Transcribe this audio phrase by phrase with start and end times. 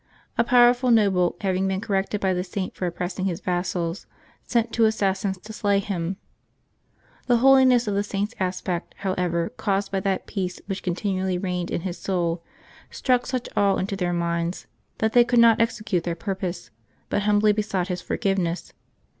[0.35, 4.07] A powerful noble, having been corrected by the Saint for oppressing his vassals,
[4.41, 6.17] sent two assassins to slay him.
[7.27, 11.81] The holiness of the Saint's aspect, however, caused by that peace which continually reigned in
[11.81, 12.41] his soul,
[12.89, 14.65] struck such awe into their minds
[14.97, 16.71] that they could not execute their purpose,
[17.09, 18.73] but humbly besought his forgiveness.